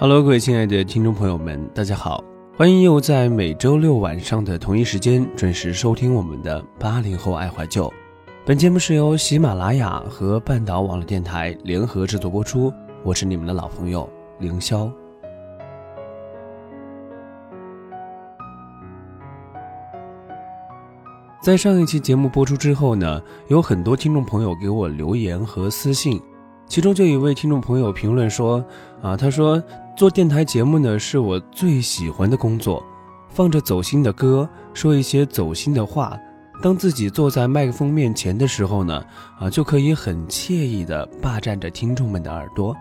[0.00, 2.24] Hello，各位亲爱的听众朋友们，大家好，
[2.56, 7.92] 欢迎又在每周六晚上的同一时间准时收听我们的八零后爱怀旧。
[8.46, 12.72] 本节目是由喜马拉雅和半岛网络电台联合制作播出，
[13.04, 14.08] 我是你们的老朋友
[14.38, 14.90] 凌霄。
[21.42, 26.18] 在上一期节目播出之后呢，有很多听众朋友给我留言和私信。
[26.70, 28.64] 其中就有一位听众朋友评论说
[29.02, 29.60] ：“啊，他说
[29.96, 32.80] 做电台节目呢是我最喜欢的工作，
[33.28, 36.16] 放着走心的歌，说一些走心的话。
[36.62, 39.02] 当自己坐在麦克风面前的时候呢，
[39.40, 42.72] 啊，就可以很惬意地霸占着听众们的耳朵。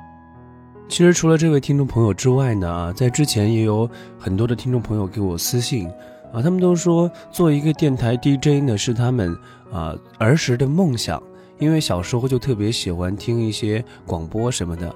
[0.88, 5.88] 其实除了这位听众朋友之外呢，在之前也有很多的听众朋友给我私信，
[6.31, 9.35] 啊，他们都说做一个电台 DJ 呢是他们
[9.73, 11.19] 啊儿时的梦想。”
[11.59, 14.94] 因为小时候就特别喜欢听一些广播什么的，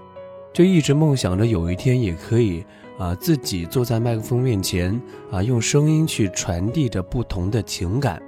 [0.52, 2.64] 就一直梦想着有一天也可以
[2.98, 8.22] 啊自己坐在麦克风面前啊用声音去传递着不同的情感。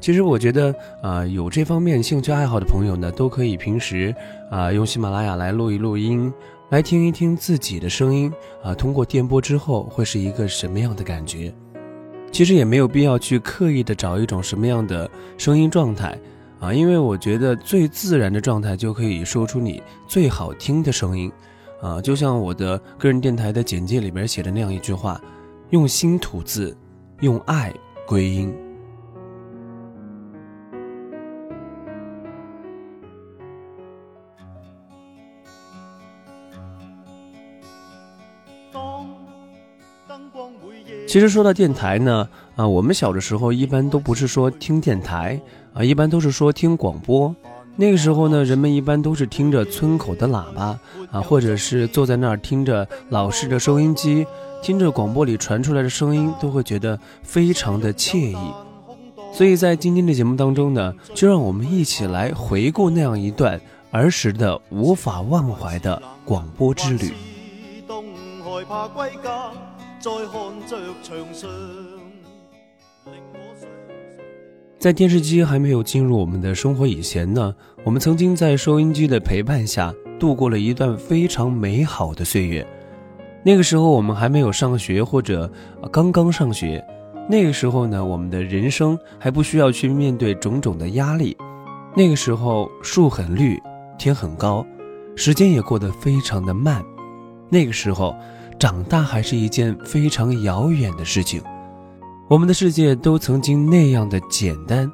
[0.00, 4.14] 其实我觉得啊有这方面兴趣爱好的朋友呢，都可以平时
[4.50, 6.30] 啊用喜马拉雅来录一录音，
[6.70, 8.30] 来听一听自己的声音
[8.62, 11.54] 啊通过电波之后会是一个什么样的感觉。
[12.32, 16.18] 其实也没有必要去刻意的找一种什么样的声音状态。
[16.60, 21.30] 啊，因为我觉得最自然的状态就可以说出你最好听的声音，
[21.82, 25.20] 啊，就像我的个人电台的简介里边写的那样一句话：
[25.70, 26.76] 用心吐字，
[27.20, 27.74] 用爱
[28.06, 28.54] 归音。
[41.06, 45.40] 其实说到电台呢，啊，我们小的时候一般都不是说听电台，
[45.72, 47.34] 啊，一般都是说听广播。
[47.76, 50.78] 那个时候呢，人们一般都是听着村口的喇叭，
[51.10, 54.24] 啊，或者是坐在那儿听着老式的收音机，
[54.62, 58.36] 听着广播里传出来的声音，都会觉得非常的惬意。
[59.32, 63.60] 所以在今天的节目当中呢，就让我们一起来回顾那样一段
[63.90, 67.12] 儿时的无法忘怀的广播之旅。
[74.78, 77.54] 在电视机还没有进入我们的生活以前呢，
[77.84, 82.66] 我们曾经在收音机的陪伴下度过了一段非常美好的岁月。
[83.42, 85.50] 那个时候我们还没有上学或者
[85.90, 86.84] 刚刚上学，
[87.26, 91.34] 那个时候呢，我们的人生还不需要去面对种种的压力。
[91.96, 93.58] 那个时候树很绿，
[93.96, 94.66] 天很高，
[95.16, 96.84] 时间也过得非常的慢。
[97.48, 98.14] 那个时候。
[98.58, 101.42] 长大还是一件非常遥远的事情，
[102.28, 104.90] 我们的世界都曾经那样的简单，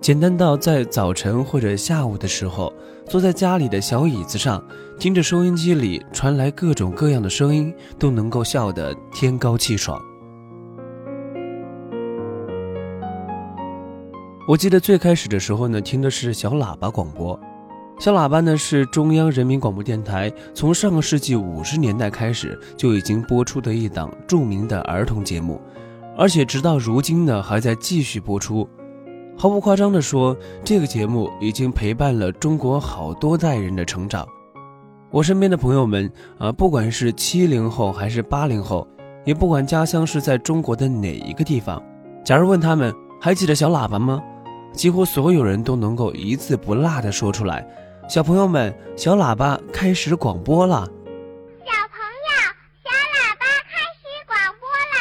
[0.00, 2.72] 简单到在早晨或者下午的时候，
[3.06, 4.62] 坐在家里的小椅子上，
[4.98, 10.00] 听着收音机里传来各种各样的声音，都能够笑得天高气爽。
[14.46, 17.38] 我记得最开始的时候呢，听的是小喇叭广播。
[17.96, 25.60] 小喇叭呢是中央人民广播电台从上个世纪五十年代开始就已经播出的一档著名的儿童节目，
[26.18, 28.68] 而且直到如今呢还在继续播出。
[29.38, 34.26] 毫不夸张地说，这个节目已经陪伴了中国好多代人的成长。
[35.10, 38.86] 我身边的朋友们啊，不管是七零后还是八零后，
[39.24, 41.80] 也不管家乡是在中国的哪一个地方，
[42.24, 44.20] 假如问他们还记得小喇叭吗？
[44.72, 47.64] 几乎所有人都能够一字不落地说出来。
[48.06, 50.88] 小朋友们，小喇叭开始广播了。
[51.64, 52.30] 小朋友，
[52.84, 54.96] 小喇叭开始广播啦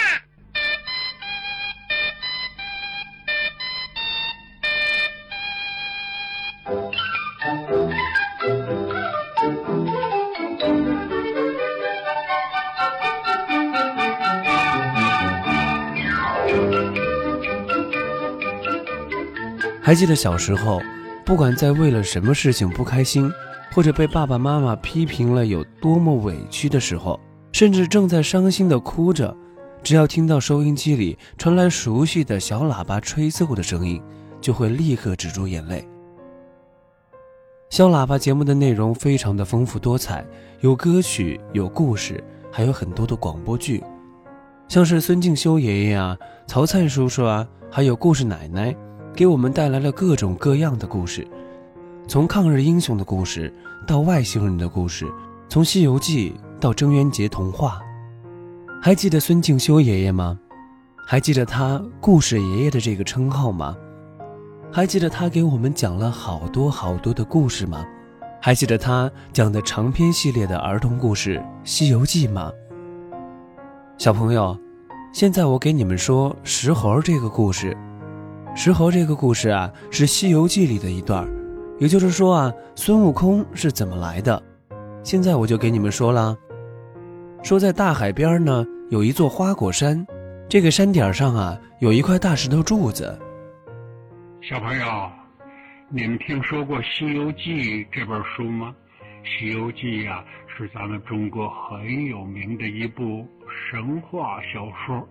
[19.84, 20.82] 还记得小时候。
[21.26, 23.32] 不管在为了什么事情不开心，
[23.72, 27.20] 或者被爸爸妈妈批评了有多么委屈的时候，
[27.52, 29.36] 甚至正在伤心的哭着，
[29.82, 34.02] 只要听到收音机里传来熟悉的小喇叭吹奏的声音，
[34.42, 35.88] 就会立刻止住眼泪。
[37.70, 40.26] 小喇叭节目的内容非常的丰富多彩，
[40.60, 43.82] 有歌曲，有故事，还有很多的广播剧，
[44.68, 48.76] 像是孙敬修爷爷啊、曹灿叔叔啊，还有故事奶奶。
[49.16, 51.28] 给我们带来了各种各样的故事，
[52.08, 53.54] 从抗日英雄的故事
[53.86, 55.06] 到外星人的故事，
[55.48, 57.80] 从《西游记》到中元节童话。
[58.82, 60.40] 还记得孙敬修爷爷吗？
[61.08, 63.78] 还记得他“故事爷爷”的这个称号吗？
[64.72, 67.86] 还记得他给我们讲了好多好多的故事吗？
[68.42, 72.52] 还记得他讲的长篇系列的儿童故事《西游记》吗？
[74.00, 74.58] 小朋友，
[75.14, 77.78] 现在我给你们说石猴这个故事。
[78.56, 81.28] 石猴这个故事啊，是《西游记》里的一段
[81.80, 84.42] 也就是说啊，孙悟空是怎么来的？
[85.04, 86.38] 现在我就给你们说了。
[87.42, 90.06] 说在大海边呢，有一座花果山，
[90.48, 93.20] 这个山顶上啊，有一块大石头柱子。
[94.42, 94.86] 小朋友，
[95.90, 98.74] 你们听说过《西游记》这本书吗？
[99.28, 100.24] 《西游记》呀，
[100.56, 103.28] 是咱们中国很有名的一部
[103.72, 105.06] 神话小说。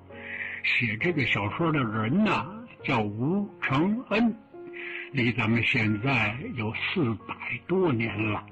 [0.64, 2.46] 写这个小说的人呢，
[2.84, 4.34] 叫吴承恩，
[5.12, 7.34] 离咱们现在有四百
[7.66, 8.44] 多年了。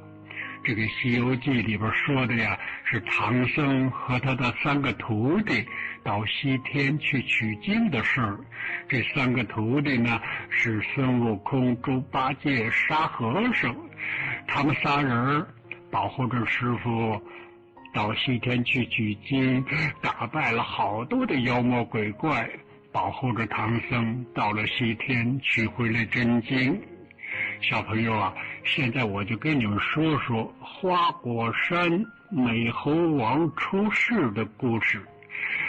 [0.63, 5.65] 这个《西游记》里边说的呀，是唐僧和他的三个徒弟
[6.05, 8.39] 到西天去取经的事儿。
[8.87, 13.75] 这三个徒弟呢，是孙悟空、猪八戒、沙和尚。
[14.47, 15.47] 他们仨人
[15.91, 17.21] 保护着师傅
[17.95, 19.65] 到西天去取经，
[20.03, 22.51] 打败了好多的妖魔鬼怪，
[22.93, 26.81] 保护着唐僧到了西天取回了真经。
[27.63, 28.35] 小朋友啊，
[28.65, 35.01] 现在我就跟你们说说花果山美猴王出世的故事。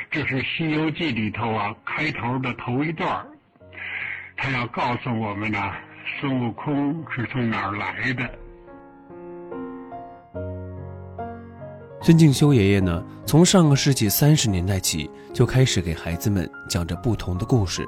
[0.10, 3.26] 这是《西游记》里头啊开头的头一段
[4.36, 5.74] 他要告诉我们呢，
[6.20, 8.30] 孙悟空是从哪儿来的。
[12.04, 17.88] 孙敬修爷爷呢，从上个世纪三十年代起就开始给孩子们讲着不同的故事，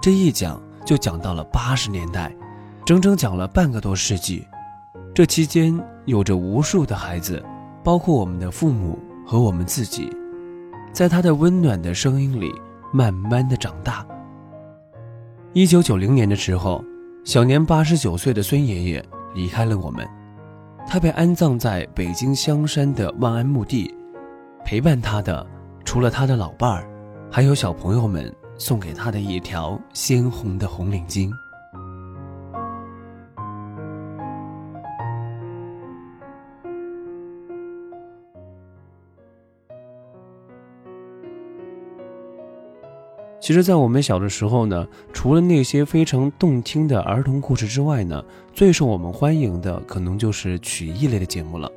[0.00, 2.32] 这一讲就讲到了八十年代。
[2.84, 4.46] 整整讲了半个多世纪，
[5.12, 7.44] 这期间有着无数的孩子，
[7.82, 8.96] 包括我们的父母
[9.26, 10.08] 和我们自己，
[10.92, 12.52] 在他的温暖的声音里
[12.92, 14.06] 慢慢的长大。
[15.52, 16.84] 一九九零年的时候，
[17.24, 19.04] 享年八十九岁的孙爷爷
[19.34, 20.08] 离开了我们，
[20.86, 23.92] 他被安葬在北京香山的万安墓地，
[24.64, 25.46] 陪伴他的
[25.84, 26.86] 除了他的老伴儿，
[27.30, 31.30] 还有小朋友们送给他的一条鲜红的红领巾。
[43.42, 48.24] 其实，在我们小的时候呢，除了那些非常动听的儿童故事之外呢，
[48.54, 51.68] 最受我们欢迎的可能就是曲艺类的节目了。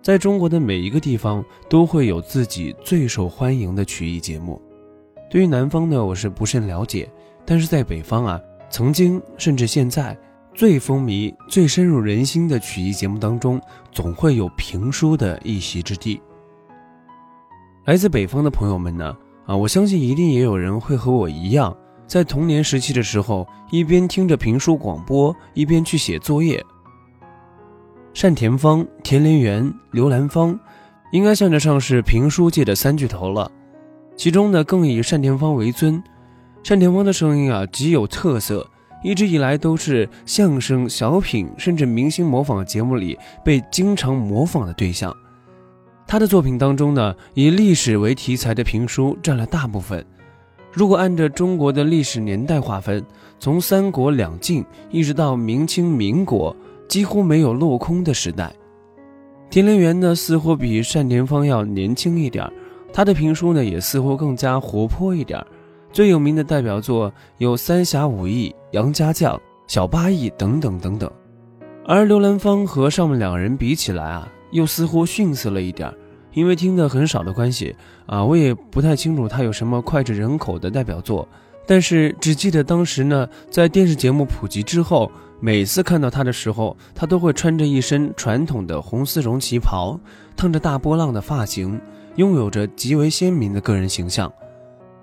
[0.00, 4.62] 在中国的每一个地方都会有自己最受欢迎的曲艺节目。
[5.28, 7.10] 对于南方呢，我是不甚了解，
[7.44, 8.40] 但是在北方啊，
[8.70, 10.16] 曾经甚至现在
[10.54, 16.20] 最风靡、最深入人心的曲艺节目当中，总会有评书的一席之地。
[17.86, 19.16] 来自北方的朋友们呢？
[19.48, 21.74] 啊，我相信一定也有人会和我一样，
[22.06, 26.62] 在童年时期的时候，一边听着评书广播，一边去写作业。
[28.12, 30.60] 单田芳、田连元、刘兰芳，
[31.12, 33.50] 应该算得上是评书界的三巨头了。
[34.16, 36.02] 其中呢，更以单田芳为尊。
[36.62, 38.68] 单田芳的声音啊，极有特色，
[39.02, 45.10] 一直以来都是相声、小品，甚至明星模仿节目里被经常模仿的对象。
[46.08, 50.02] 他的作品当中呢，以历史为题材的评书占了大部分。
[50.72, 53.04] 如果按照中国的历史年代划分，
[53.38, 56.56] 从三国两晋一直到明清民国，
[56.88, 58.50] 几乎没有落空的时代。
[59.50, 62.50] 田连元呢，似乎比单田芳要年轻一点
[62.90, 65.44] 他的评书呢，也似乎更加活泼一点
[65.92, 69.34] 最有名的代表作有《三侠五义》《杨家将》
[69.66, 71.10] 《小八义》等等等等。
[71.86, 74.26] 而刘兰芳和上面两人比起来啊。
[74.50, 75.92] 又似乎逊色了一点
[76.32, 77.74] 因为听的很少的关系
[78.06, 81.26] 啊，我也不太清楚他有什么脍炙人口的代表作。
[81.66, 89.98] 但是只记得当时呢，在电视节目普及之后，每次看到他的时候，他都会穿着一身传统的红丝绒旗袍，
[90.36, 91.78] 烫着大波浪的发型，
[92.16, 94.32] 拥有着极为鲜明的个人形象。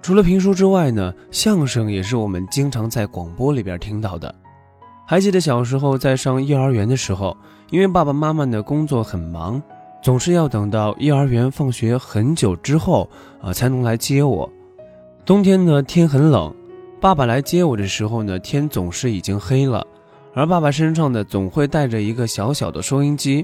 [0.02, 4.34] 除了评书之外呢，相声也是我们经常在广播里边听到的。
[5.06, 7.36] 还记得小时候在上幼儿园的时候。
[7.72, 9.62] 因为爸爸妈妈的工作很忙，
[10.02, 13.10] 总是要等到幼儿园放学很久之后
[13.42, 14.48] 啊才能来接我。
[15.26, 16.54] 冬天呢天很冷，
[17.02, 19.86] 爸爸来接我的时候呢天总是已经黑了，
[20.36, 23.44] 而爸爸身上呢总会带着一个小小的收音机，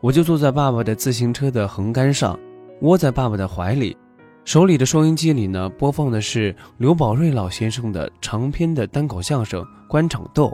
[0.00, 2.36] 我就坐在爸爸的自行车的横杆上，
[2.80, 3.96] 窝在爸爸的怀里，
[4.44, 10.48] 手里的收音机里呢播放的是刘宝瑞老先生的长篇的单口相声《官场斗》，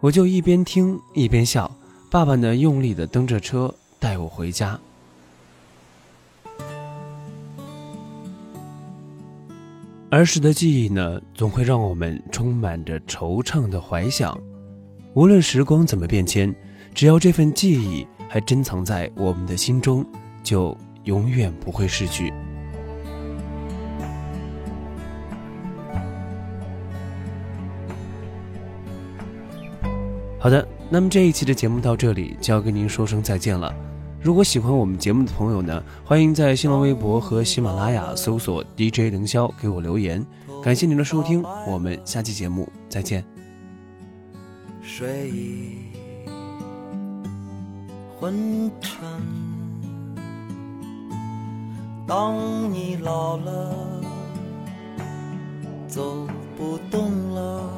[0.00, 1.70] 我就一边听一边笑。
[2.10, 4.78] 爸爸呢，用力的蹬着车带我回家。
[10.10, 14.38] 儿时的记忆呢，总会让我们充满着惆怅的怀想。
[15.14, 16.54] 无论时光怎么变迁，
[16.94, 20.06] 只要这份记忆还珍藏在我们的心中，
[20.42, 20.74] 就
[21.04, 22.32] 永远不会逝去。
[30.48, 33.70] 好的，那么这一期的节目到这里就要跟您说声再见了。
[34.18, 40.24] 如果喜欢我们节目的朋友呢，欢迎在新浪微博和喜马拉雅搜索 DJ 凌霄给我留言。
[40.64, 43.22] 感谢您的收听，我们下期节目再见。
[44.80, 45.92] 睡意
[48.18, 48.96] 昏沉，
[52.06, 53.76] 当你老了，
[55.86, 56.26] 走
[56.56, 57.77] 不动了。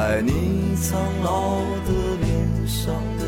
[0.00, 1.92] 爱你苍老的
[2.22, 3.19] 脸上。